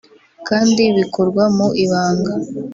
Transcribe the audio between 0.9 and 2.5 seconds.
bikorwa mu ibanga